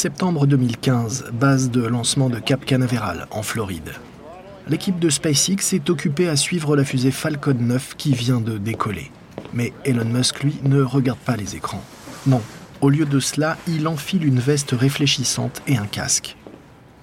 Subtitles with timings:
[0.00, 3.92] septembre 2015, base de lancement de Cap Canaveral, en Floride.
[4.66, 9.10] L'équipe de SpaceX est occupée à suivre la fusée Falcon 9 qui vient de décoller.
[9.52, 11.84] Mais Elon Musk, lui, ne regarde pas les écrans.
[12.26, 12.40] Non,
[12.80, 16.38] au lieu de cela, il enfile une veste réfléchissante et un casque.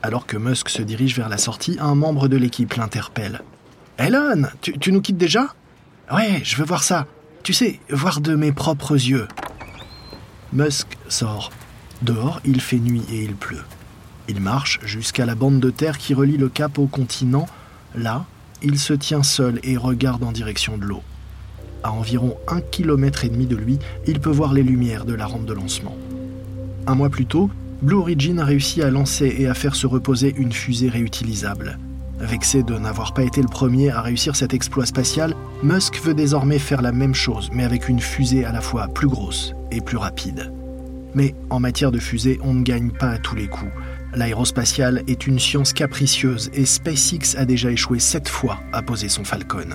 [0.02, 3.41] Alors que Musk se dirige vers la sortie, un membre de l'équipe l'interpelle.
[4.00, 5.54] Elon, tu, nous quittes déjà?
[6.11, 7.06] Ouais, je veux voir ça.
[7.43, 9.28] Tu sais, voir de mes propres yeux.
[10.51, 11.51] Musk sort.
[12.01, 13.64] Dehors, il fait nuit et il pleut.
[14.29, 17.47] Il marche jusqu'à la bande de terre qui relie le cap au continent.
[17.96, 18.25] Là,
[18.61, 21.01] il se tient seul et regarde en direction de l'eau.
[21.83, 25.25] À environ un kilomètre et demi de lui, il peut voir les lumières de la
[25.25, 25.96] rampe de lancement.
[26.86, 27.50] Un mois plus tôt,
[27.82, 31.78] Blue Origin a réussi à lancer et à faire se reposer une fusée réutilisable.
[32.20, 36.59] Vexé de n'avoir pas été le premier à réussir cet exploit spatial, Musk veut désormais
[36.59, 39.98] faire la même chose, mais avec une fusée à la fois plus grosse et plus
[39.98, 40.52] rapide.
[41.13, 43.72] Mais en matière de fusée, on ne gagne pas à tous les coups.
[44.13, 49.23] L'aérospatiale est une science capricieuse et SpaceX a déjà échoué sept fois à poser son
[49.23, 49.69] Falcon.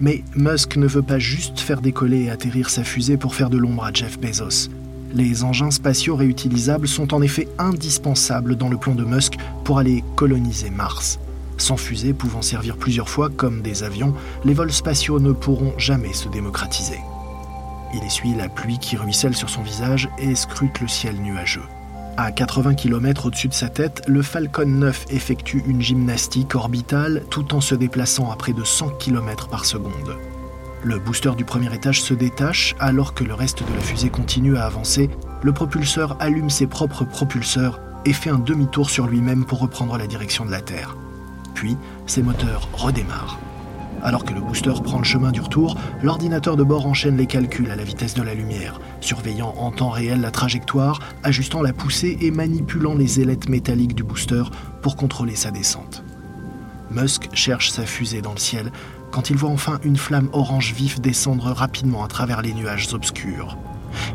[0.00, 3.58] Mais Musk ne veut pas juste faire décoller et atterrir sa fusée pour faire de
[3.58, 4.68] l'ombre à Jeff Bezos.
[5.14, 10.02] Les engins spatiaux réutilisables sont en effet indispensables dans le plan de Musk pour aller
[10.16, 11.18] coloniser Mars.
[11.58, 16.14] Sans fusées pouvant servir plusieurs fois comme des avions, les vols spatiaux ne pourront jamais
[16.14, 16.98] se démocratiser.
[17.92, 21.64] Il essuie la pluie qui ruisselle sur son visage et scrute le ciel nuageux.
[22.16, 27.54] À 80 km au-dessus de sa tête, le Falcon 9 effectue une gymnastique orbitale tout
[27.54, 30.16] en se déplaçant à près de 100 km par seconde.
[30.84, 34.56] Le booster du premier étage se détache alors que le reste de la fusée continue
[34.56, 35.10] à avancer.
[35.42, 40.06] Le propulseur allume ses propres propulseurs et fait un demi-tour sur lui-même pour reprendre la
[40.06, 40.96] direction de la Terre.
[41.54, 43.38] Puis, ses moteurs redémarrent.
[44.02, 47.70] Alors que le booster prend le chemin du retour, l'ordinateur de bord enchaîne les calculs
[47.70, 52.18] à la vitesse de la lumière, surveillant en temps réel la trajectoire, ajustant la poussée
[52.20, 54.42] et manipulant les ailettes métalliques du booster
[54.82, 56.02] pour contrôler sa descente.
[56.90, 58.72] Musk cherche sa fusée dans le ciel
[59.12, 63.56] quand il voit enfin une flamme orange vif descendre rapidement à travers les nuages obscurs.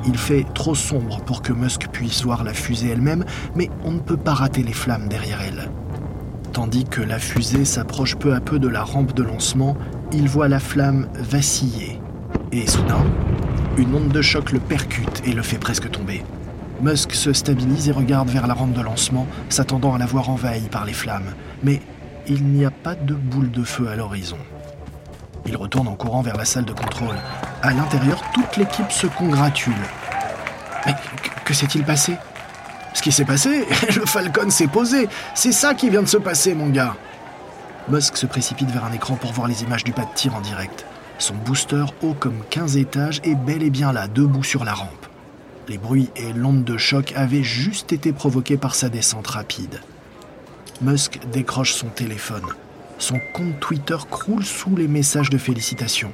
[0.05, 3.23] Il fait trop sombre pour que Musk puisse voir la fusée elle-même,
[3.55, 5.69] mais on ne peut pas rater les flammes derrière elle.
[6.57, 9.77] Tandis que la fusée s'approche peu à peu de la rampe de lancement,
[10.11, 12.01] il voit la flamme vaciller.
[12.51, 13.05] Et soudain,
[13.77, 16.23] une onde de choc le percute et le fait presque tomber.
[16.81, 20.67] Musk se stabilise et regarde vers la rampe de lancement, s'attendant à la voir envahie
[20.67, 21.35] par les flammes.
[21.61, 21.79] Mais
[22.25, 24.39] il n'y a pas de boule de feu à l'horizon.
[25.45, 27.17] Il retourne en courant vers la salle de contrôle.
[27.61, 29.73] À l'intérieur, toute l'équipe se congratule.
[30.87, 30.95] Mais
[31.45, 32.13] que s'est-il passé?
[32.93, 33.65] Ce qui s'est passé
[33.95, 36.95] Le Falcon s'est posé C'est ça qui vient de se passer, mon gars
[37.89, 40.41] Musk se précipite vers un écran pour voir les images du pas de tir en
[40.41, 40.85] direct.
[41.19, 45.07] Son booster, haut comme 15 étages, est bel et bien là, debout sur la rampe.
[45.69, 49.81] Les bruits et l'onde de choc avaient juste été provoqués par sa descente rapide.
[50.81, 52.45] Musk décroche son téléphone.
[52.99, 56.13] Son compte Twitter croule sous les messages de félicitations.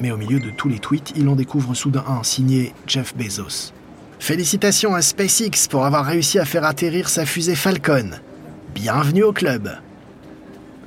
[0.00, 3.72] Mais au milieu de tous les tweets, il en découvre soudain un signé Jeff Bezos.
[4.18, 8.10] Félicitations à SpaceX pour avoir réussi à faire atterrir sa fusée Falcon.
[8.74, 9.70] Bienvenue au club.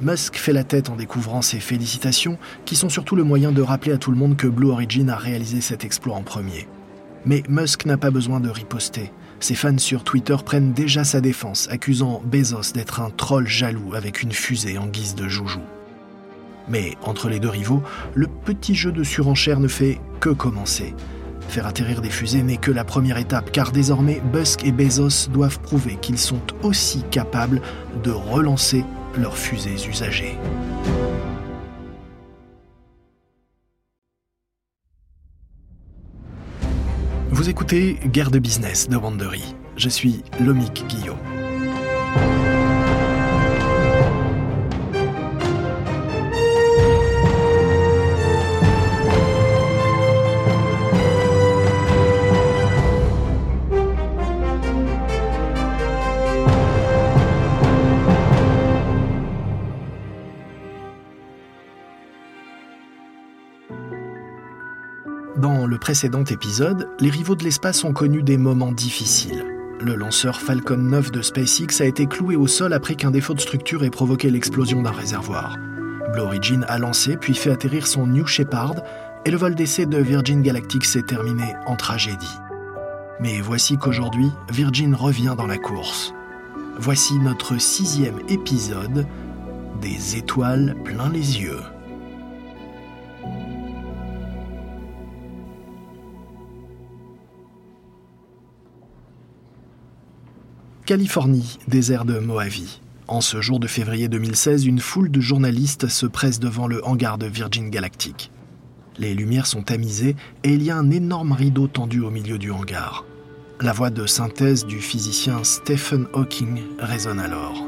[0.02, 3.94] Musk fait la tête en découvrant ces félicitations, qui sont surtout le moyen de rappeler
[3.94, 6.68] à tout le monde que Blue Origin a réalisé cet exploit en premier.
[7.26, 9.12] Mais Musk n'a pas besoin de riposter.
[9.40, 14.22] Ses fans sur Twitter prennent déjà sa défense, accusant Bezos d'être un troll jaloux avec
[14.22, 15.62] une fusée en guise de joujou.
[16.68, 17.82] Mais entre les deux rivaux,
[18.14, 20.94] le petit jeu de surenchère ne fait que commencer.
[21.52, 25.60] Faire atterrir des fusées n'est que la première étape, car désormais Musk et Bezos doivent
[25.60, 27.62] prouver qu'ils sont aussi capables
[28.06, 28.86] de relancer
[29.18, 30.38] leurs fusées usagées.
[37.32, 39.54] Vous écoutez Guerre de business de Wandery.
[39.76, 41.18] Je suis Lomic Guillot.
[65.82, 69.44] Précédent épisode, les rivaux de l'espace ont connu des moments difficiles.
[69.82, 73.42] Le lanceur Falcon 9 de SpaceX a été cloué au sol après qu'un défaut de
[73.42, 75.58] structure ait provoqué l'explosion d'un réservoir.
[76.14, 78.76] Blue Origin a lancé puis fait atterrir son New Shepard
[79.26, 82.38] et le vol d'essai de Virgin Galactic s'est terminé en tragédie.
[83.20, 86.14] Mais voici qu'aujourd'hui, Virgin revient dans la course.
[86.78, 89.08] Voici notre sixième épisode
[89.82, 91.62] des étoiles plein les yeux.
[100.92, 102.82] Californie, désert de Mojave.
[103.08, 107.18] En ce jour de février 2016, une foule de journalistes se presse devant le hangar
[107.18, 108.30] de Virgin Galactic.
[108.98, 112.52] Les lumières sont tamisées et il y a un énorme rideau tendu au milieu du
[112.52, 113.06] hangar.
[113.62, 117.66] La voix de synthèse du physicien Stephen Hawking résonne alors.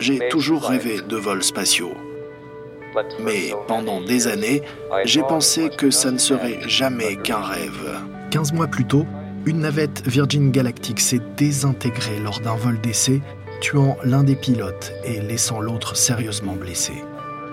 [0.00, 1.92] J'ai toujours rêvé de vols spatiaux.
[3.22, 4.62] Mais pendant des années,
[5.04, 8.00] j'ai pensé que ça ne serait jamais qu'un rêve.
[8.30, 9.04] 15 mois plus tôt,
[9.46, 13.20] une navette Virgin Galactic s'est désintégrée lors d'un vol d'essai
[13.60, 16.92] tuant l'un des pilotes et laissant l'autre sérieusement blessé.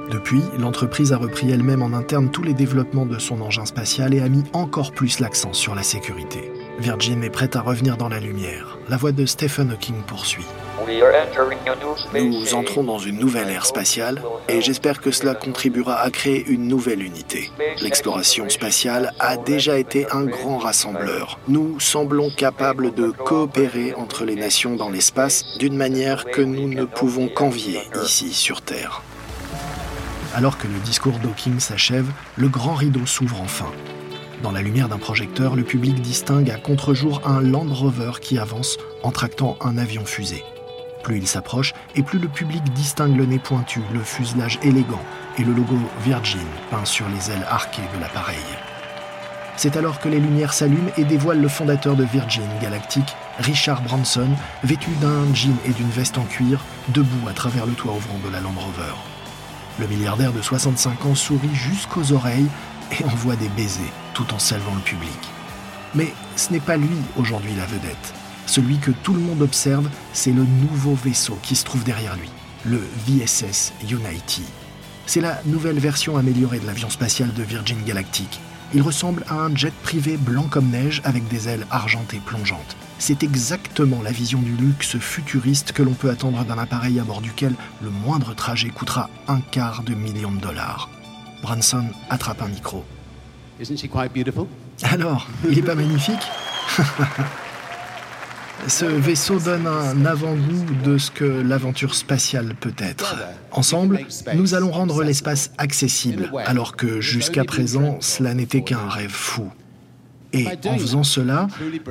[0.10, 4.22] Depuis, l'entreprise a repris elle-même en interne tous les développements de son engin spatial et
[4.22, 6.52] a mis encore plus l'accent sur la sécurité.
[6.80, 8.78] Virgin est prête à revenir dans la lumière.
[8.90, 10.46] La voix de Stephen Hawking poursuit.
[12.14, 16.68] Nous entrons dans une nouvelle ère spatiale et j'espère que cela contribuera à créer une
[16.68, 17.52] nouvelle unité.
[17.82, 21.40] L'exploration spatiale a déjà été un grand rassembleur.
[21.48, 26.86] Nous semblons capables de coopérer entre les nations dans l'espace d'une manière que nous ne
[26.86, 29.02] pouvons qu'envier ici sur Terre.
[30.34, 32.08] Alors que le discours d'Hawking s'achève,
[32.38, 33.72] le grand rideau s'ouvre enfin.
[34.44, 38.78] Dans la lumière d'un projecteur, le public distingue à contre-jour un Land Rover qui avance
[39.04, 40.44] en tractant un avion fusée.
[41.04, 45.02] Plus il s'approche, et plus le public distingue le nez pointu, le fuselage élégant
[45.38, 48.38] et le logo Virgin peint sur les ailes arquées de l'appareil.
[49.58, 53.06] C'est alors que les lumières s'allument et dévoilent le fondateur de Virgin Galactic,
[53.40, 54.30] Richard Branson,
[54.64, 58.32] vêtu d'un jean et d'une veste en cuir, debout à travers le toit ouvrant de
[58.32, 58.96] la Land Rover.
[59.80, 62.50] Le milliardaire de 65 ans sourit jusqu'aux oreilles
[63.00, 65.20] et envoie des baisers tout en saluant le public.
[65.96, 68.21] Mais ce n'est pas lui aujourd'hui la vedette.
[68.46, 72.30] Celui que tout le monde observe, c'est le nouveau vaisseau qui se trouve derrière lui,
[72.66, 74.44] le VSS Unity.
[75.06, 78.40] C'est la nouvelle version améliorée de l'avion spatial de Virgin Galactic.
[78.74, 82.78] Il ressemble à un jet privé blanc comme neige avec des ailes argentées plongeantes.
[83.00, 87.22] C'est exactement la vision du luxe futuriste que l'on peut attendre d'un appareil à bord
[87.22, 90.90] duquel le moindre trajet coûtera un quart de million de dollars.
[91.42, 92.86] Branson attrape un micro.
[94.84, 96.22] Alors, il n'est pas magnifique?
[98.68, 103.18] Ce vaisseau donne un avant-goût de ce que l'aventure spatiale peut être.
[103.52, 104.06] Ensemble,
[104.36, 109.50] nous allons rendre l'espace accessible, alors que jusqu'à présent, cela n'était qu'un rêve fou.
[110.34, 111.48] Et en faisant cela,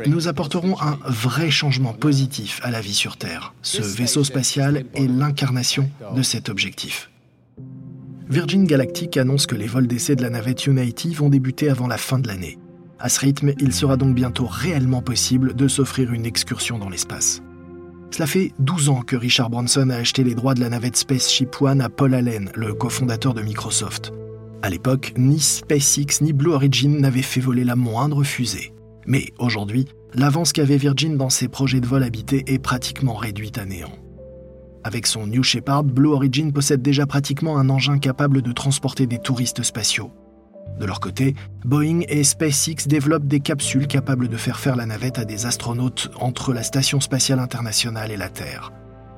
[0.07, 3.53] nous apporterons un vrai changement positif à la vie sur Terre.
[3.63, 7.11] Ce vaisseau spatial est l'incarnation de cet objectif.
[8.31, 11.99] Virgin Galactic annonce que les vols d'essai de la navette Unity vont débuter avant la
[11.99, 12.59] fin de l'année.
[13.01, 17.43] À ce rythme, il sera donc bientôt réellement possible de s'offrir une excursion dans l'espace.
[18.11, 21.63] Cela fait 12 ans que Richard Branson a acheté les droits de la navette Spaceship
[21.63, 24.13] One à Paul Allen, le cofondateur de Microsoft.
[24.63, 28.75] À l'époque, ni SpaceX ni Blue Origin n'avaient fait voler la moindre fusée.
[29.07, 33.65] Mais aujourd'hui, l'avance qu'avait Virgin dans ses projets de vol habité est pratiquement réduite à
[33.65, 33.97] néant.
[34.85, 39.19] Avec son New Shepard, Blue Origin possède déjà pratiquement un engin capable de transporter des
[39.19, 40.11] touristes spatiaux.
[40.81, 41.35] De leur côté,
[41.67, 46.11] Boeing et SpaceX développent des capsules capables de faire faire la navette à des astronautes
[46.19, 48.73] entre la Station spatiale internationale et la Terre.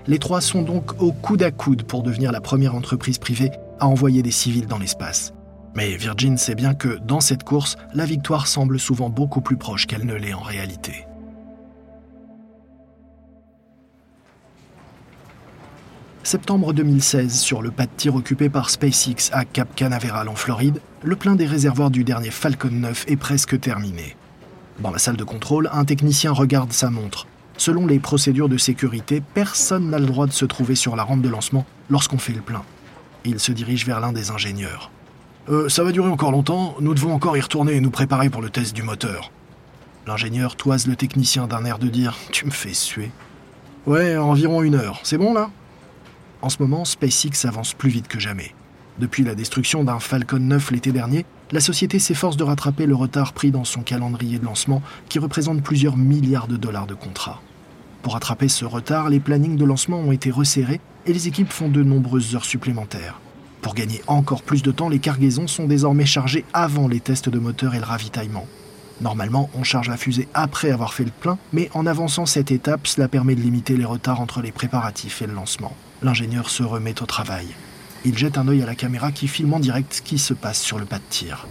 [0.09, 3.87] Les trois sont donc au coude à coude pour devenir la première entreprise privée à
[3.87, 5.35] envoyer des civils dans l'espace.
[5.77, 9.87] Mais Virgin sait bien que dans cette course, la victoire semble souvent beaucoup plus proche
[9.87, 11.07] qu'elle ne l'est en réalité.
[16.25, 20.81] Septembre 2016, sur le pas de tir occupé par SpaceX à Cap Canaveral en Floride,
[21.05, 24.17] le plein des réservoirs du dernier Falcon 9 est presque terminé.
[24.81, 27.27] Dans la salle de contrôle, un technicien regarde sa montre.
[27.57, 31.23] Selon les procédures de sécurité, personne n'a le droit de se trouver sur la rampe
[31.23, 32.63] de lancement lorsqu'on fait le plein.
[33.25, 34.91] Il se dirige vers l'un des ingénieurs.
[35.49, 38.43] Euh, ça va durer encore longtemps, nous devons encore y retourner et nous préparer pour
[38.43, 39.33] le test du moteur.
[40.07, 43.11] L'ingénieur toise le technicien d'un air de dire Tu me fais suer.
[43.87, 45.01] Ouais, environ une heure.
[45.03, 45.51] C'est bon là?
[46.43, 48.55] En ce moment, SpaceX avance plus vite que jamais.
[48.99, 53.33] Depuis la destruction d'un Falcon 9 l'été dernier, la société s'efforce de rattraper le retard
[53.33, 57.41] pris dans son calendrier de lancement qui représente plusieurs milliards de dollars de contrats.
[58.03, 61.69] Pour rattraper ce retard, les plannings de lancement ont été resserrés et les équipes font
[61.69, 63.21] de nombreuses heures supplémentaires.
[63.61, 67.39] Pour gagner encore plus de temps, les cargaisons sont désormais chargées avant les tests de
[67.39, 68.47] moteur et le ravitaillement.
[69.01, 72.87] Normalement, on charge la fusée après avoir fait le plein, mais en avançant cette étape,
[72.87, 77.01] cela permet de limiter les retards entre les préparatifs et le lancement l'ingénieur se remet
[77.03, 77.47] au travail.
[78.05, 80.61] Il jette un œil à la caméra qui filme en direct ce qui se passe
[80.61, 81.47] sur le pas de tir.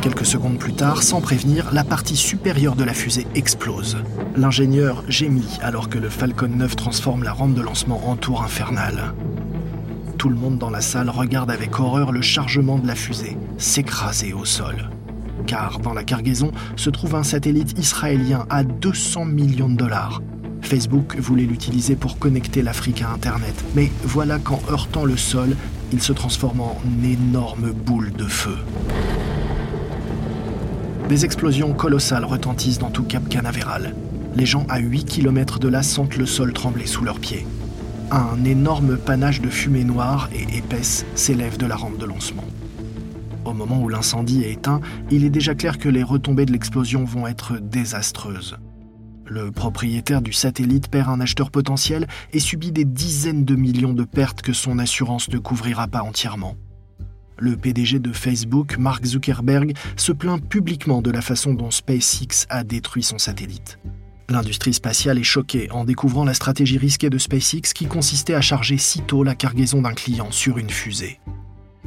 [0.00, 3.98] Quelques secondes plus tard, sans prévenir, la partie supérieure de la fusée explose.
[4.36, 9.12] L'ingénieur gémit alors que le Falcon 9 transforme la rampe de lancement en tour infernale.
[10.16, 14.32] Tout le monde dans la salle regarde avec horreur le chargement de la fusée s'écraser
[14.32, 14.88] au sol.
[15.46, 20.20] car dans la cargaison se trouve un satellite israélien à 200 millions de dollars.
[20.68, 25.56] Facebook voulait l'utiliser pour connecter l'Afrique à Internet, mais voilà qu'en heurtant le sol,
[25.94, 28.54] il se transforme en énorme boule de feu.
[31.08, 33.94] Des explosions colossales retentissent dans tout Cap Canaveral.
[34.36, 37.46] Les gens à 8 km de là sentent le sol trembler sous leurs pieds.
[38.10, 42.44] Un énorme panache de fumée noire et épaisse s'élève de la rampe de lancement.
[43.46, 47.04] Au moment où l'incendie est éteint, il est déjà clair que les retombées de l'explosion
[47.04, 48.58] vont être désastreuses.
[49.30, 54.04] Le propriétaire du satellite perd un acheteur potentiel et subit des dizaines de millions de
[54.04, 56.56] pertes que son assurance ne couvrira pas entièrement.
[57.36, 62.64] Le PDG de Facebook, Mark Zuckerberg, se plaint publiquement de la façon dont SpaceX a
[62.64, 63.78] détruit son satellite.
[64.30, 68.78] L'industrie spatiale est choquée en découvrant la stratégie risquée de SpaceX qui consistait à charger
[68.78, 71.20] sitôt la cargaison d'un client sur une fusée.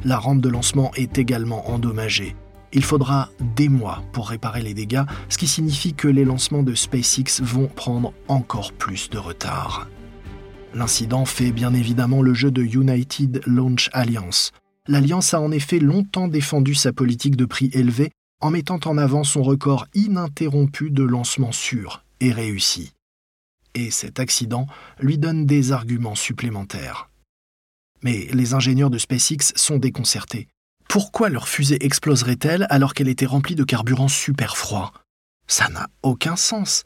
[0.03, 2.35] La rampe de lancement est également endommagée
[2.73, 6.75] il faudra des mois pour réparer les dégâts, ce qui signifie que les lancements de
[6.75, 9.87] SpaceX vont prendre encore plus de retard.
[10.73, 14.51] L'incident fait bien évidemment le jeu de United Launch Alliance.
[14.87, 18.11] L'Alliance a en effet longtemps défendu sa politique de prix élevé
[18.41, 22.93] en mettant en avant son record ininterrompu de lancement sûr et réussi.
[23.75, 24.67] Et cet accident
[24.99, 27.09] lui donne des arguments supplémentaires.
[28.03, 30.47] Mais les ingénieurs de SpaceX sont déconcertés.
[30.91, 34.91] Pourquoi leur fusée exploserait-elle alors qu'elle était remplie de carburant super froid?
[35.47, 36.83] Ça n'a aucun sens,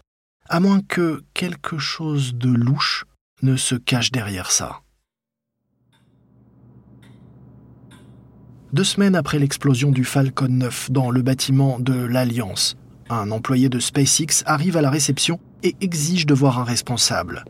[0.47, 3.05] à moins que quelque chose de louche
[3.41, 4.81] ne se cache derrière ça.
[8.74, 12.77] Deux semaines après l'explosion du Falcon 9 dans le bâtiment de l'Alliance,
[13.09, 17.43] un employé de SpaceX arrive à la réception et exige de voir un responsable.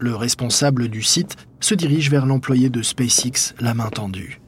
[0.00, 4.40] Le responsable du site se dirige vers l'employé de SpaceX, la main tendue.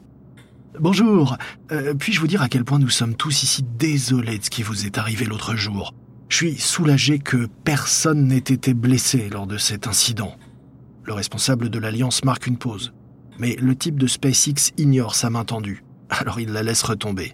[0.79, 1.37] Bonjour.
[1.71, 4.63] Euh, puis-je vous dire à quel point nous sommes tous ici désolés de ce qui
[4.63, 5.93] vous est arrivé l'autre jour?
[6.29, 10.37] Je suis soulagé que personne n'ait été blessé lors de cet incident.
[11.03, 12.93] Le responsable de l'Alliance marque une pause.
[13.37, 15.83] Mais le type de SpaceX ignore sa main tendue.
[16.09, 17.33] Alors il la laisse retomber.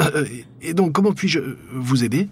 [0.00, 0.26] Euh,
[0.60, 1.38] et donc, comment puis-je
[1.72, 2.28] vous aider?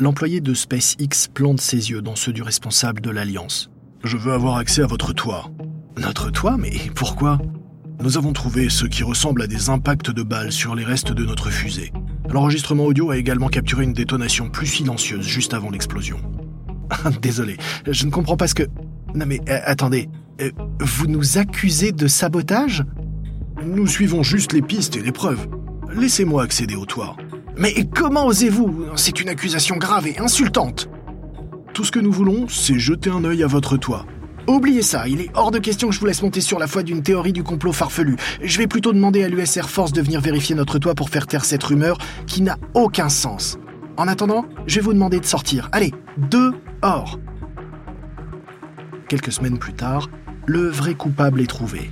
[0.00, 3.70] L'employé de SpaceX plante ses yeux dans ceux du responsable de l'Alliance.
[4.02, 5.50] Je veux avoir accès à votre toit.
[5.96, 6.56] Notre toit?
[6.56, 7.38] Mais pourquoi?
[8.00, 11.24] Nous avons trouvé ce qui ressemble à des impacts de balles sur les restes de
[11.24, 11.92] notre fusée.
[12.30, 16.18] L'enregistrement audio a également capturé une détonation plus silencieuse juste avant l'explosion.
[17.22, 18.64] Désolé, je ne comprends pas ce que...
[19.14, 20.08] Non mais euh, attendez,
[20.40, 20.50] euh,
[20.80, 22.84] vous nous accusez de sabotage?
[23.64, 25.48] Nous suivons juste les pistes et les preuves.
[25.92, 27.16] Laissez-moi accéder au toit.
[27.56, 28.86] Mais comment osez-vous?
[28.94, 30.88] C'est une accusation grave et insultante.
[31.74, 34.06] Tout ce que nous voulons, c'est jeter un œil à votre toit.
[34.48, 36.82] Oubliez ça, il est hors de question que je vous laisse monter sur la foi
[36.82, 38.16] d'une théorie du complot farfelu.
[38.42, 41.26] Je vais plutôt demander à l'US Air Force de venir vérifier notre toit pour faire
[41.26, 43.58] taire cette rumeur qui n'a aucun sens.
[43.98, 45.68] En attendant, je vais vous demander de sortir.
[45.72, 47.20] Allez, dehors
[49.10, 50.08] Quelques semaines plus tard,
[50.46, 51.90] le vrai coupable est trouvé.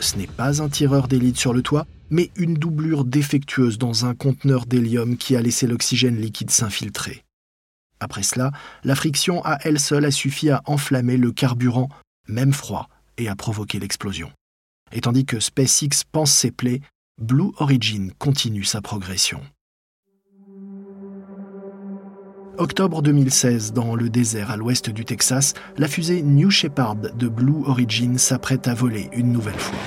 [0.00, 4.14] Ce n'est pas un tireur d'élite sur le toit, mais une doublure défectueuse dans un
[4.14, 7.23] conteneur d'hélium qui a laissé l'oxygène liquide s'infiltrer.
[8.04, 8.50] Après cela,
[8.84, 11.88] la friction à elle seule a suffi à enflammer le carburant,
[12.28, 14.30] même froid, et à provoquer l'explosion.
[14.92, 16.82] Et tandis que SpaceX pense ses plaies,
[17.18, 19.40] Blue Origin continue sa progression.
[22.58, 27.64] Octobre 2016, dans le désert à l'ouest du Texas, la fusée New Shepard de Blue
[27.64, 29.78] Origin s'apprête à voler une nouvelle fois.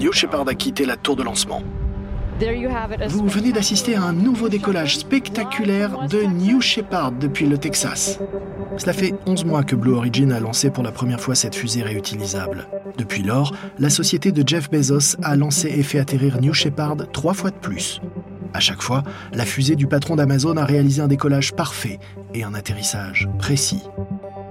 [0.00, 1.62] New Shepard a quitté la tour de lancement.
[3.08, 8.18] Vous venez d'assister à un nouveau décollage spectaculaire de New Shepard depuis le Texas.
[8.76, 11.82] Cela fait 11 mois que Blue Origin a lancé pour la première fois cette fusée
[11.82, 12.66] réutilisable.
[12.98, 17.34] Depuis lors, la société de Jeff Bezos a lancé et fait atterrir New Shepard trois
[17.34, 18.00] fois de plus.
[18.52, 22.00] À chaque fois, la fusée du patron d'Amazon a réalisé un décollage parfait
[22.34, 23.82] et un atterrissage précis.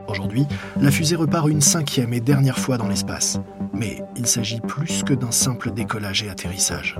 [0.07, 0.45] Aujourd'hui,
[0.79, 3.39] la fusée repart une cinquième et dernière fois dans l'espace.
[3.73, 6.97] Mais il s'agit plus que d'un simple décollage et atterrissage.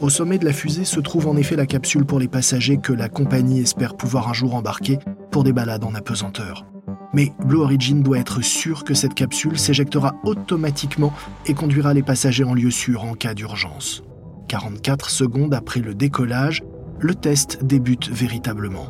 [0.00, 2.92] Au sommet de la fusée se trouve en effet la capsule pour les passagers que
[2.92, 5.00] la compagnie espère pouvoir un jour embarquer
[5.32, 6.66] pour des balades en apesanteur.
[7.12, 11.12] Mais Blue Origin doit être sûr que cette capsule s'éjectera automatiquement
[11.46, 14.04] et conduira les passagers en lieu sûr en cas d'urgence.
[14.46, 16.62] 44 secondes après le décollage,
[17.00, 18.86] le test débute véritablement.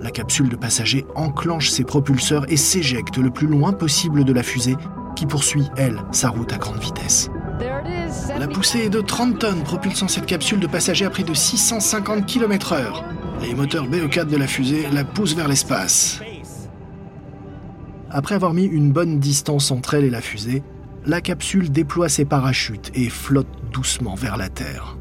[0.00, 4.42] La capsule de passagers enclenche ses propulseurs et s'éjecte le plus loin possible de la
[4.42, 4.76] fusée
[5.14, 7.30] qui poursuit, elle, sa route à grande vitesse.
[8.38, 12.26] La poussée est de 30 tonnes, propulsant cette capsule de passagers à près de 650
[12.26, 13.02] km/h.
[13.42, 16.20] Les moteurs BE4 de la fusée la poussent vers l'espace.
[18.10, 20.62] Après avoir mis une bonne distance entre elle et la fusée,
[21.06, 24.96] la capsule déploie ses parachutes et flotte doucement vers la Terre.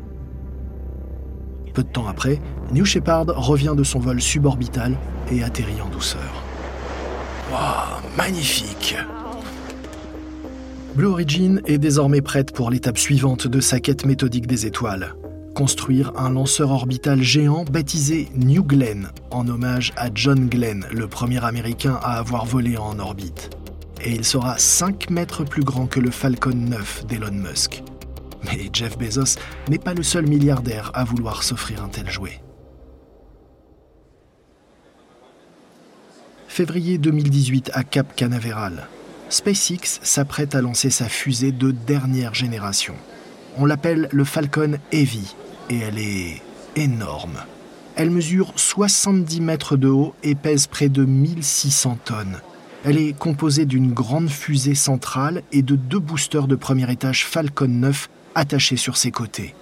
[1.74, 2.40] Peu de temps après,
[2.72, 4.98] New Shepard revient de son vol suborbital
[5.32, 6.44] et atterrit en douceur.
[7.52, 8.96] Waouh, magnifique
[10.96, 15.16] Blue Origin est désormais prête pour l'étape suivante de sa quête méthodique des étoiles.
[15.56, 21.44] Construire un lanceur orbital géant baptisé New Glenn, en hommage à John Glenn, le premier
[21.44, 23.50] Américain à avoir volé en orbite.
[24.04, 27.82] Et il sera 5 mètres plus grand que le Falcon 9 d'Elon Musk.
[28.46, 32.40] Mais Jeff Bezos n'est pas le seul milliardaire à vouloir s'offrir un tel jouet.
[36.48, 38.88] Février 2018 à Cap Canaveral.
[39.34, 42.94] SpaceX s'apprête à lancer sa fusée de dernière génération.
[43.58, 45.36] On l'appelle le Falcon Heavy
[45.72, 46.40] et elle est
[46.76, 47.40] énorme.
[47.96, 52.42] Elle mesure 70 mètres de haut et pèse près de 1600 tonnes.
[52.84, 57.68] Elle est composée d'une grande fusée centrale et de deux boosters de premier étage Falcon
[57.68, 59.56] 9 attachés sur ses côtés.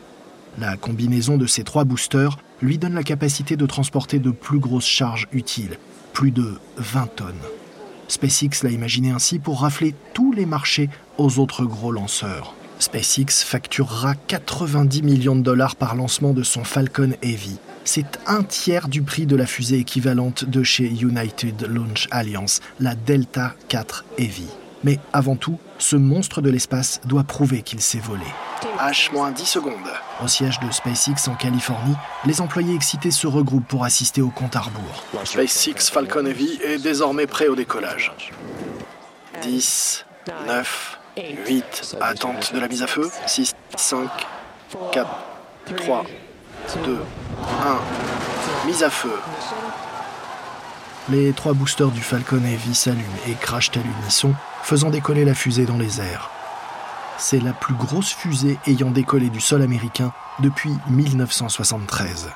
[0.60, 4.86] La combinaison de ces trois boosters lui donne la capacité de transporter de plus grosses
[4.86, 5.78] charges utiles,
[6.12, 7.36] plus de 20 tonnes.
[8.12, 12.54] SpaceX l'a imaginé ainsi pour rafler tous les marchés aux autres gros lanceurs.
[12.78, 17.58] SpaceX facturera 90 millions de dollars par lancement de son Falcon Heavy.
[17.86, 22.96] C'est un tiers du prix de la fusée équivalente de chez United Launch Alliance, la
[22.96, 24.48] Delta 4 Heavy.
[24.84, 28.26] Mais avant tout, ce monstre de l'espace doit prouver qu'il s'est volé.
[28.80, 29.74] H-10 secondes.
[30.24, 31.96] Au siège de SpaceX en Californie,
[32.26, 35.04] les employés excités se regroupent pour assister au compte à rebours.
[35.26, 38.12] SpaceX Falcon Heavy est désormais prêt au décollage.
[39.42, 40.06] 10,
[40.48, 41.00] 9,
[41.48, 43.10] 8, attente de la mise à feu.
[43.26, 44.08] 6, 5,
[44.92, 45.10] 4,
[45.78, 46.06] 3,
[46.86, 47.00] 2,
[48.64, 49.14] 1, mise à feu.
[51.10, 55.66] Les trois boosters du Falcon Heavy s'allument et crachent à l'unisson, faisant décoller la fusée
[55.66, 56.30] dans les airs.
[57.18, 62.30] C'est la plus grosse fusée ayant décollé du sol américain depuis 1973.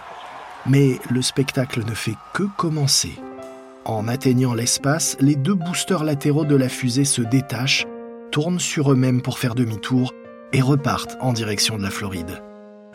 [0.66, 3.20] Mais le spectacle ne fait que commencer.
[3.86, 7.86] En atteignant l'espace, les deux boosters latéraux de la fusée se détachent,
[8.32, 10.12] tournent sur eux-mêmes pour faire demi-tour
[10.54, 12.42] et repartent en direction de la Floride.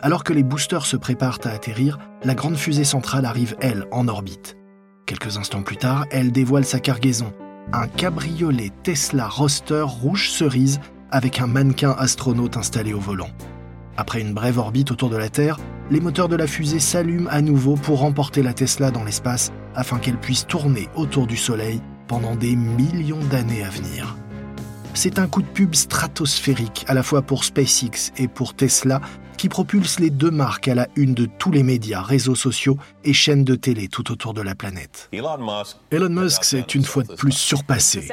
[0.01, 4.07] Alors que les boosters se préparent à atterrir, la grande fusée centrale arrive, elle, en
[4.09, 4.57] orbite.
[5.05, 7.33] Quelques instants plus tard, elle dévoile sa cargaison,
[7.73, 10.79] un cabriolet Tesla Roadster rouge cerise
[11.11, 13.29] avec un mannequin astronaute installé au volant.
[13.97, 15.59] Après une brève orbite autour de la Terre,
[15.89, 19.99] les moteurs de la fusée s'allument à nouveau pour remporter la Tesla dans l'espace afin
[19.99, 24.15] qu'elle puisse tourner autour du Soleil pendant des millions d'années à venir.
[24.93, 29.01] C'est un coup de pub stratosphérique à la fois pour SpaceX et pour Tesla
[29.41, 33.11] qui propulse les deux marques à la une de tous les médias, réseaux sociaux et
[33.11, 35.09] chaînes de télé tout autour de la planète.
[35.11, 38.07] Elon Musk s'est une fois de plus surpassé.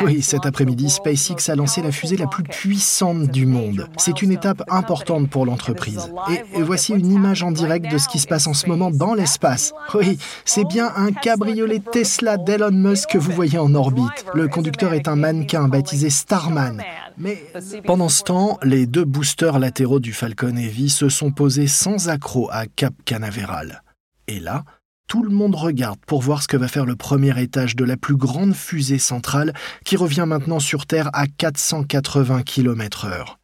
[0.00, 3.88] Oui, cet après-midi, SpaceX a lancé la fusée la plus puissante du monde.
[3.98, 6.10] C'est une étape importante pour l'entreprise.
[6.56, 9.14] Et voici une image en direct de ce qui se passe en ce moment dans
[9.14, 9.74] l'espace.
[9.94, 14.26] Oui, c'est bien un cabriolet Tesla d'Elon Musk que vous voyez en orbite.
[14.34, 16.82] Le conducteur est un mannequin baptisé Starman.
[17.18, 17.46] Mais
[17.84, 22.48] pendant ce temps, les deux boosters latéraux du Falcon Heavy se sont posés sans accroc
[22.50, 23.82] à Cap Canaveral.
[24.28, 24.64] Et là,
[25.08, 27.96] tout le monde regarde pour voir ce que va faire le premier étage de la
[27.96, 33.36] plus grande fusée centrale qui revient maintenant sur Terre à 480 km/h.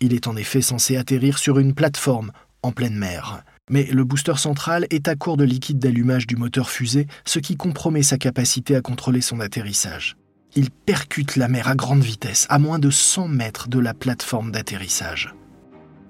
[0.00, 2.30] Il est en effet censé atterrir sur une plateforme
[2.62, 3.42] en pleine mer.
[3.68, 7.56] Mais le booster central est à court de liquide d'allumage du moteur fusée, ce qui
[7.56, 10.16] compromet sa capacité à contrôler son atterrissage
[10.54, 14.50] il percute la mer à grande vitesse, à moins de 100 mètres de la plateforme
[14.50, 15.34] d'atterrissage.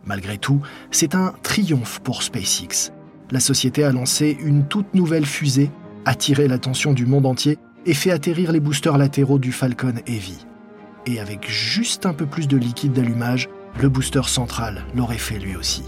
[0.05, 2.93] Malgré tout, c'est un triomphe pour SpaceX.
[3.31, 5.71] La société a lancé une toute nouvelle fusée,
[6.05, 10.47] attiré l'attention du monde entier et fait atterrir les boosters latéraux du Falcon Heavy.
[11.07, 13.49] Et avec juste un peu plus de liquide d'allumage,
[13.81, 15.85] le booster central l'aurait fait lui aussi.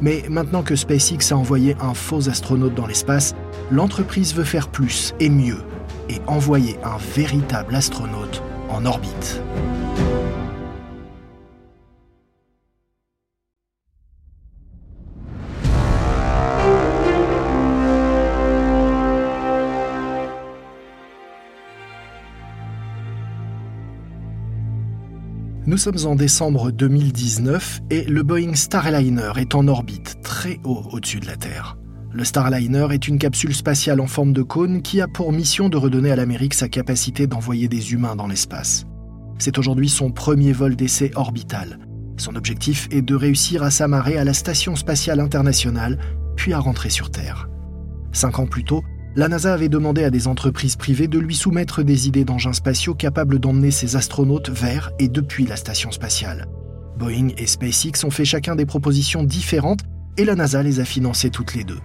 [0.00, 3.34] Mais maintenant que SpaceX a envoyé un faux astronaute dans l'espace,
[3.70, 5.62] l'entreprise veut faire plus et mieux
[6.08, 9.40] et envoyer un véritable astronaute en orbite.
[25.74, 31.18] Nous sommes en décembre 2019 et le Boeing Starliner est en orbite très haut au-dessus
[31.18, 31.76] de la Terre.
[32.12, 35.76] Le Starliner est une capsule spatiale en forme de cône qui a pour mission de
[35.76, 38.84] redonner à l'Amérique sa capacité d'envoyer des humains dans l'espace.
[39.40, 41.80] C'est aujourd'hui son premier vol d'essai orbital.
[42.18, 45.98] Son objectif est de réussir à s'amarrer à la Station spatiale internationale,
[46.36, 47.48] puis à rentrer sur Terre.
[48.12, 48.84] Cinq ans plus tôt,
[49.16, 52.94] la NASA avait demandé à des entreprises privées de lui soumettre des idées d'engins spatiaux
[52.94, 56.48] capables d'emmener ses astronautes vers et depuis la station spatiale.
[56.98, 59.84] Boeing et SpaceX ont fait chacun des propositions différentes
[60.16, 61.78] et la NASA les a financées toutes les deux.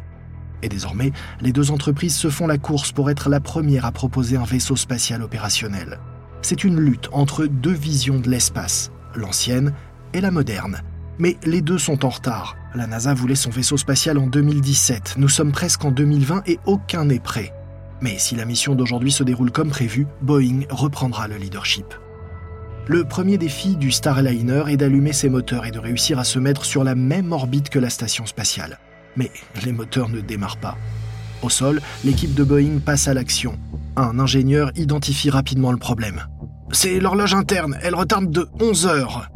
[0.62, 4.36] Et désormais, les deux entreprises se font la course pour être la première à proposer
[4.36, 6.00] un vaisseau spatial opérationnel.
[6.42, 9.74] C'est une lutte entre deux visions de l'espace, l'ancienne
[10.13, 10.82] et la moderne.
[11.20, 12.56] Mais les deux sont en retard.
[12.75, 15.15] La NASA voulait son vaisseau spatial en 2017.
[15.17, 17.51] Nous sommes presque en 2020 et aucun n'est prêt.
[17.99, 21.95] Mais si la mission d'aujourd'hui se déroule comme prévu, Boeing reprendra le leadership.
[22.86, 26.63] Le premier défi du Starliner est d'allumer ses moteurs et de réussir à se mettre
[26.63, 28.77] sur la même orbite que la station spatiale.
[29.15, 29.32] Mais
[29.65, 30.77] les moteurs ne démarrent pas.
[31.41, 33.58] Au sol, l'équipe de Boeing passe à l'action.
[33.95, 36.23] Un ingénieur identifie rapidement le problème.
[36.71, 39.32] C'est l'horloge interne, elle retarde de 11 heures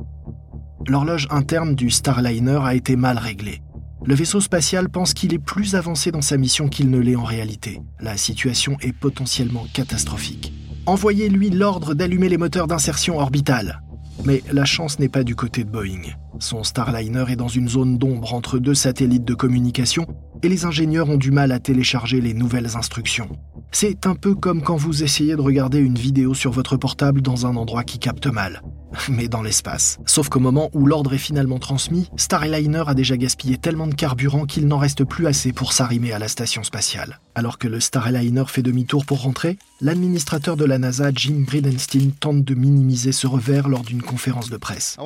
[0.88, 3.62] l'horloge interne du Starliner a été mal réglée.
[4.06, 7.24] Le vaisseau spatial pense qu'il est plus avancé dans sa mission qu'il ne l'est en
[7.24, 7.82] réalité.
[8.00, 10.54] La situation est potentiellement catastrophique.
[10.86, 13.82] Envoyez-lui l'ordre d'allumer les moteurs d'insertion orbitale.
[14.26, 16.02] Mais la chance n'est pas du côté de Boeing.
[16.40, 20.06] Son Starliner est dans une zone d'ombre entre deux satellites de communication
[20.44, 23.30] et les ingénieurs ont du mal à télécharger les nouvelles instructions.
[23.72, 27.46] C'est un peu comme quand vous essayez de regarder une vidéo sur votre portable dans
[27.46, 28.62] un endroit qui capte mal
[29.10, 30.00] mais dans l'espace.
[30.06, 34.46] Sauf qu'au moment où l'ordre est finalement transmis, Starliner a déjà gaspillé tellement de carburant
[34.46, 37.20] qu'il n'en reste plus assez pour s'arrimer à la station spatiale.
[37.36, 42.44] Alors que le Starliner fait demi-tour pour rentrer, l'administrateur de la NASA, Jim Bridenstine, tente
[42.44, 44.98] de minimiser ce revers lors d'une conférence de presse.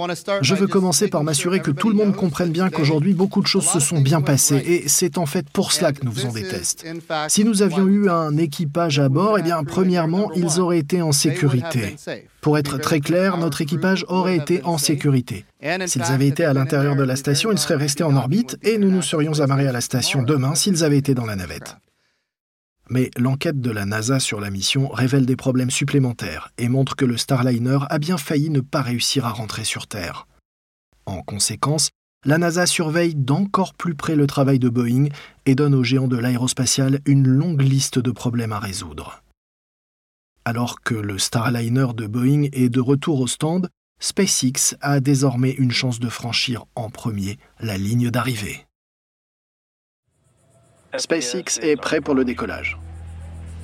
[0.41, 3.67] Je veux commencer par m'assurer que tout le monde comprenne bien qu'aujourd'hui beaucoup de choses
[3.67, 6.85] se sont bien passées et c'est en fait pour cela que nous faisons des tests.
[7.27, 11.11] Si nous avions eu un équipage à bord, eh bien premièrement, ils auraient été en
[11.11, 11.95] sécurité.
[12.47, 15.43] Pour être très clair, notre équipage aurait été en sécurité.
[15.85, 18.89] S'ils avaient été à l'intérieur de la station, ils seraient restés en orbite et nous
[18.89, 21.75] nous serions amarrés à la station demain s'ils avaient été dans la navette.
[22.89, 27.03] Mais l'enquête de la NASA sur la mission révèle des problèmes supplémentaires et montre que
[27.03, 30.25] le Starliner a bien failli ne pas réussir à rentrer sur Terre.
[31.05, 31.89] En conséquence,
[32.23, 35.09] la NASA surveille d'encore plus près le travail de Boeing
[35.45, 39.21] et donne aux géants de l'aérospatial une longue liste de problèmes à résoudre.
[40.49, 43.67] Alors que le Starliner de Boeing est de retour au stand,
[43.99, 48.65] SpaceX a désormais une chance de franchir en premier la ligne d'arrivée.
[50.97, 52.77] SpaceX est prêt pour le décollage.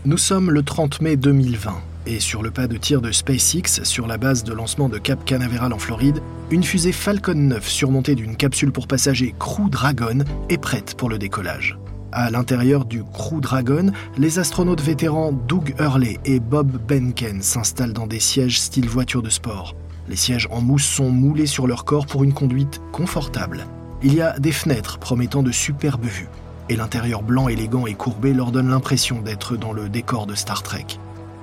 [0.04, 4.06] Nous sommes le 30 mai 2020 et sur le pas de tir de SpaceX, sur
[4.06, 8.36] la base de lancement de Cap Canaveral en Floride, une fusée Falcon 9 surmontée d'une
[8.36, 11.78] capsule pour passagers Crew Dragon est prête pour le décollage.
[12.16, 18.06] À l'intérieur du Crew Dragon, les astronautes vétérans Doug Hurley et Bob Benken s'installent dans
[18.06, 19.74] des sièges style voiture de sport.
[20.08, 23.66] Les sièges en mousse sont moulés sur leur corps pour une conduite confortable.
[24.04, 26.30] Il y a des fenêtres promettant de superbes vues
[26.70, 30.62] et l'intérieur blanc élégant et courbé leur donne l'impression d'être dans le décor de Star
[30.62, 30.86] Trek.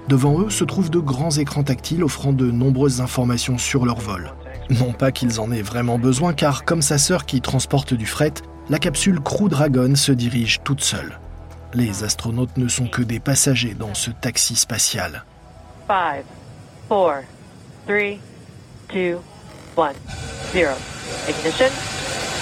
[0.09, 4.35] Devant eux se trouvent de grands écrans tactiles offrant de nombreuses informations sur leur vol.
[4.71, 8.35] Non pas qu'ils en aient vraiment besoin, car comme sa sœur qui transporte du fret,
[8.71, 11.19] la capsule Crew Dragon se dirige toute seule.
[11.75, 15.25] Les astronautes ne sont que des passagers dans ce taxi spatial.
[15.89, 16.25] 5,
[16.89, 17.25] 4,
[17.87, 18.03] 3,
[18.93, 19.19] 2,
[19.77, 19.93] 1,
[20.53, 20.71] 0.
[21.29, 21.67] Ignition.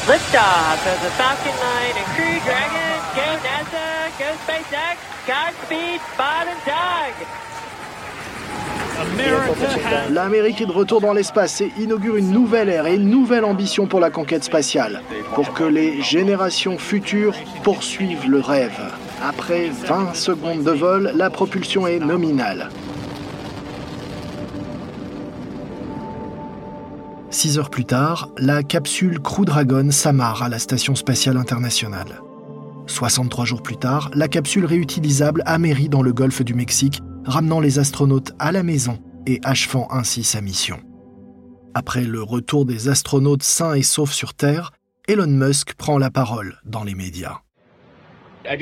[0.07, 2.99] Liftoff of the Falcon 9 and Crew Dragon.
[3.15, 7.27] Go NASA, go SpaceX, Godspeed, Bob and Doug.
[10.11, 13.87] L'Amérique est de retour dans l'espace et inaugure une nouvelle ère et une nouvelle ambition
[13.87, 15.03] pour la conquête spatiale,
[15.35, 18.81] pour que les générations futures poursuivent le rêve.
[19.23, 22.71] Après 20 secondes de vol, la propulsion est nominale.
[27.31, 32.23] Six heures plus tard, la capsule Crew Dragon s'amarre à la Station spatiale internationale.
[32.87, 37.79] 63 jours plus tard, la capsule réutilisable amérit dans le golfe du Mexique, ramenant les
[37.79, 40.81] astronautes à la maison et achevant ainsi sa mission.
[41.75, 44.73] Après le retour des astronautes sains et saufs sur Terre,
[45.07, 47.41] Elon Musk prend la parole dans les médias.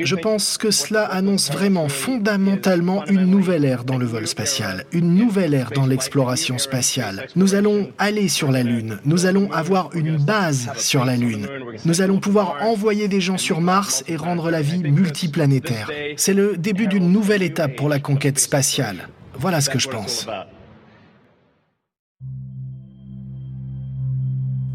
[0.03, 5.15] Je pense que cela annonce vraiment fondamentalement une nouvelle ère dans le vol spatial, une
[5.15, 7.27] nouvelle ère dans l'exploration spatiale.
[7.35, 11.47] Nous allons aller sur la Lune, nous allons avoir une base sur la Lune,
[11.85, 15.89] nous allons pouvoir envoyer des gens sur Mars et rendre la vie multiplanétaire.
[16.15, 19.09] C'est le début d'une nouvelle étape pour la conquête spatiale.
[19.39, 20.27] Voilà ce que je pense.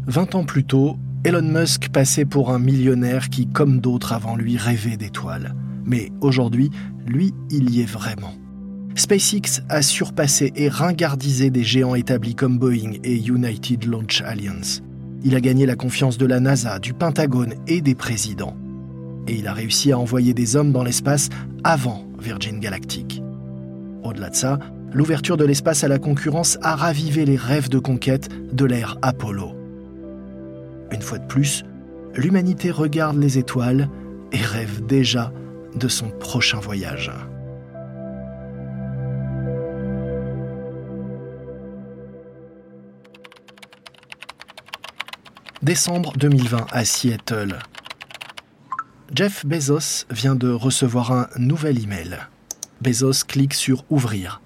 [0.07, 4.57] 20 ans plus tôt, Elon Musk passait pour un millionnaire qui, comme d'autres avant lui,
[4.57, 5.55] rêvait d'étoiles.
[5.85, 6.69] Mais aujourd'hui,
[7.07, 8.33] lui, il y est vraiment.
[8.95, 14.83] SpaceX a surpassé et ringardisé des géants établis comme Boeing et United Launch Alliance.
[15.23, 18.57] Il a gagné la confiance de la NASA, du Pentagone et des présidents.
[19.25, 21.29] Et il a réussi à envoyer des hommes dans l'espace
[21.63, 23.23] avant Virgin Galactic.
[24.03, 24.59] Au-delà de ça,
[24.91, 29.62] l'ouverture de l'espace à la concurrence a ravivé les rêves de conquête de l'ère Apollo.
[30.93, 31.63] Une fois de plus,
[32.13, 33.89] l'humanité regarde les étoiles
[34.31, 35.33] et rêve déjà
[35.75, 37.11] de son prochain voyage.
[45.63, 47.57] Décembre 2020 à Seattle.
[49.15, 52.19] Jeff Bezos vient de recevoir un nouvel email.
[52.81, 54.41] Bezos clique sur Ouvrir.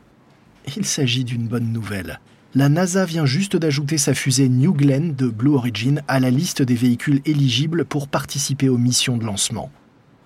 [0.78, 2.22] Il s'agit d'une bonne nouvelle.
[2.56, 6.62] La NASA vient juste d'ajouter sa fusée New Glenn de Blue Origin à la liste
[6.62, 9.70] des véhicules éligibles pour participer aux missions de lancement.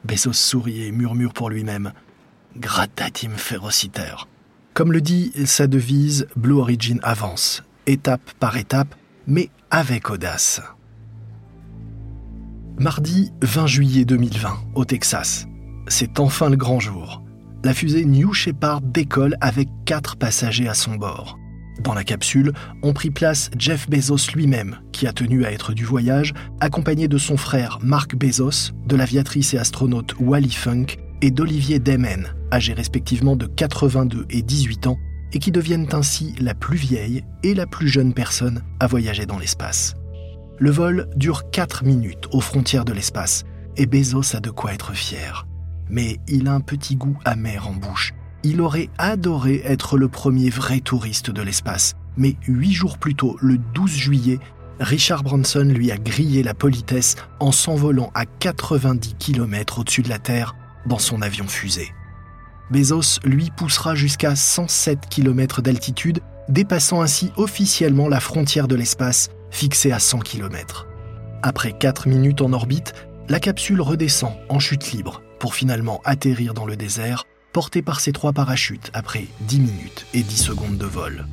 [0.05, 1.93] Bezos sourit et murmure pour lui-même
[2.57, 4.13] Gratatim ferociter.
[4.73, 10.62] Comme le dit sa devise, Blue Origin avance, étape par étape, mais avec audace.
[12.77, 15.47] Mardi 20 juillet 2020, au Texas.
[15.88, 17.23] C'est enfin le grand jour.
[17.63, 21.38] La fusée New Shepard décolle avec quatre passagers à son bord.
[21.79, 22.53] Dans la capsule,
[22.84, 27.17] ont pris place Jeff Bezos lui-même, qui a tenu à être du voyage, accompagné de
[27.17, 33.36] son frère Mark Bezos, de l'aviatrice et astronaute Wally Funk et d'Olivier Demen, âgés respectivement
[33.36, 34.97] de 82 et 18 ans,
[35.34, 39.39] et qui deviennent ainsi la plus vieille et la plus jeune personne à voyager dans
[39.39, 39.95] l'espace.
[40.60, 43.45] Le vol dure 4 minutes aux frontières de l'espace
[43.77, 45.47] et Bezos a de quoi être fier.
[45.89, 48.13] Mais il a un petit goût amer en bouche.
[48.43, 51.93] Il aurait adoré être le premier vrai touriste de l'espace.
[52.17, 54.39] Mais huit jours plus tôt, le 12 juillet,
[54.80, 60.17] Richard Branson lui a grillé la politesse en s'envolant à 90 km au-dessus de la
[60.17, 60.56] Terre
[60.88, 61.93] dans son avion fusée.
[62.71, 69.91] Bezos lui poussera jusqu'à 107 km d'altitude, dépassant ainsi officiellement la frontière de l'espace fixé
[69.91, 70.88] à 100 km.
[71.43, 72.93] Après 4 minutes en orbite,
[73.30, 78.12] la capsule redescend en chute libre pour finalement atterrir dans le désert, portée par ses
[78.12, 81.26] trois parachutes après 10 minutes et 10 secondes de vol.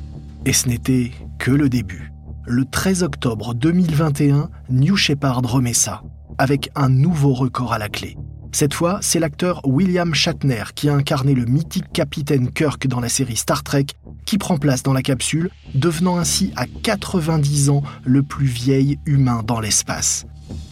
[0.45, 2.11] Et ce n'était que le début.
[2.45, 6.03] Le 13 octobre 2021, New Shepard remet ça,
[6.37, 8.17] avec un nouveau record à la clé.
[8.51, 13.09] Cette fois, c'est l'acteur William Shatner qui a incarné le mythique capitaine Kirk dans la
[13.09, 13.85] série Star Trek
[14.25, 19.43] qui prend place dans la capsule, devenant ainsi à 90 ans le plus vieil humain
[19.45, 20.25] dans l'espace.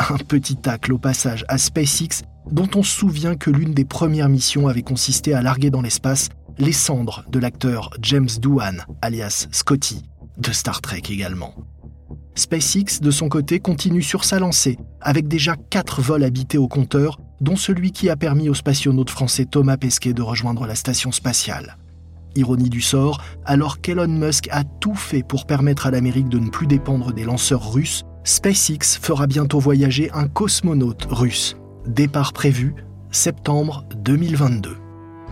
[0.10, 4.30] Un petit tacle au passage à SpaceX dont on se souvient que l'une des premières
[4.30, 10.04] missions avait consisté à larguer dans l'espace les cendres de l'acteur James Doohan, alias Scotty,
[10.38, 11.54] de Star Trek également.
[12.36, 17.20] SpaceX, de son côté, continue sur sa lancée, avec déjà quatre vols habités au compteur,
[17.42, 21.78] dont celui qui a permis au spationaute français Thomas Pesquet de rejoindre la station spatiale.
[22.36, 26.50] Ironie du sort, alors qu'Elon Musk a tout fait pour permettre à l'Amérique de ne
[26.50, 31.56] plus dépendre des lanceurs russes, SpaceX fera bientôt voyager un cosmonaute russe.
[31.88, 32.76] Départ prévu
[33.12, 34.76] septembre 2022.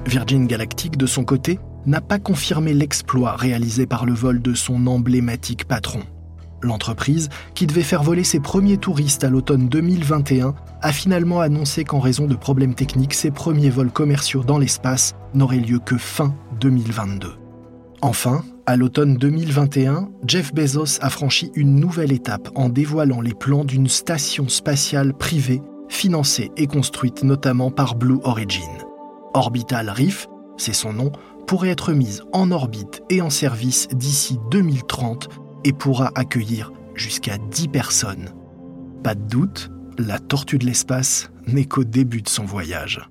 [0.05, 4.87] Virgin Galactic, de son côté, n'a pas confirmé l'exploit réalisé par le vol de son
[4.87, 5.99] emblématique patron.
[6.61, 11.99] L'entreprise, qui devait faire voler ses premiers touristes à l'automne 2021, a finalement annoncé qu'en
[11.99, 17.33] raison de problèmes techniques, ses premiers vols commerciaux dans l'espace n'auraient lieu que fin 2022.
[18.01, 23.65] Enfin, à l'automne 2021, Jeff Bezos a franchi une nouvelle étape en dévoilant les plans
[23.65, 25.61] d'une station spatiale privée
[25.95, 28.69] financée et construite notamment par Blue Origin.
[29.34, 30.27] Orbital Reef,
[30.58, 31.12] c'est son nom,
[31.47, 35.29] pourrait être mise en orbite et en service d'ici 2030
[35.63, 38.29] et pourra accueillir jusqu'à 10 personnes.
[39.03, 43.10] Pas de doute, la tortue de l'espace n'est qu'au début de son voyage.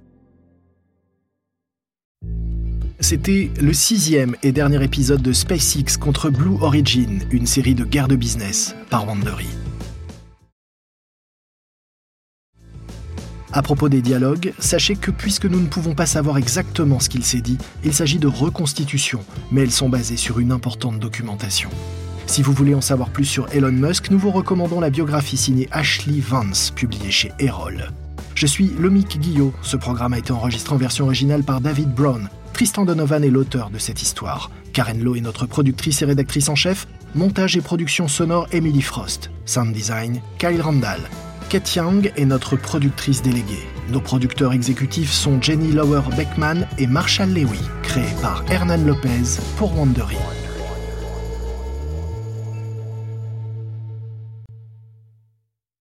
[3.00, 8.08] C'était le sixième et dernier épisode de SpaceX contre Blue Origin, une série de guerre
[8.08, 9.48] de business par Wandery.
[13.56, 17.22] À propos des dialogues, sachez que puisque nous ne pouvons pas savoir exactement ce qu'il
[17.22, 21.70] s'est dit, il s'agit de reconstitutions, mais elles sont basées sur une importante documentation.
[22.26, 25.68] Si vous voulez en savoir plus sur Elon Musk, nous vous recommandons la biographie signée
[25.70, 27.92] Ashley Vance, publiée chez Erol.
[28.34, 29.54] Je suis Lomic Guillot.
[29.62, 32.28] Ce programme a été enregistré en version originale par David Brown.
[32.54, 34.50] Tristan Donovan est l'auteur de cette histoire.
[34.72, 36.88] Karen Lowe est notre productrice et rédactrice en chef.
[37.14, 39.30] Montage et production sonore Emily Frost.
[39.46, 41.02] Sound design Kyle Randall.
[41.48, 43.68] Kate Young est notre productrice déléguée.
[43.90, 49.78] Nos producteurs exécutifs sont Jenny Lower Beckman et Marshall Lewy, créés par Hernan Lopez pour
[49.78, 50.16] Wandery.